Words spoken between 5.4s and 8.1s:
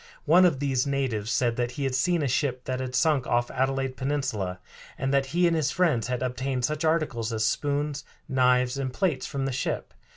and his friends had obtained such articles as spoons,